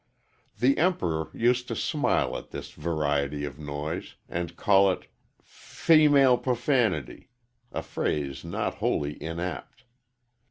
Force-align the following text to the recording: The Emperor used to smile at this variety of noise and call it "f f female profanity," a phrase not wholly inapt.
The 0.57 0.79
Emperor 0.79 1.29
used 1.31 1.67
to 1.67 1.75
smile 1.75 2.35
at 2.35 2.49
this 2.49 2.71
variety 2.71 3.45
of 3.45 3.59
noise 3.59 4.15
and 4.27 4.55
call 4.57 4.89
it 4.91 5.01
"f 5.01 5.05
f 5.41 5.45
female 5.45 6.39
profanity," 6.39 7.29
a 7.71 7.83
phrase 7.83 8.43
not 8.43 8.73
wholly 8.77 9.13
inapt. 9.21 9.83